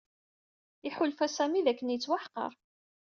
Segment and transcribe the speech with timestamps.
[0.87, 2.51] Iḥulfa Sami dakken yettwaḥqer.